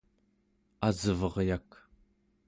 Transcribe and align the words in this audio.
Asveryak 0.87 1.69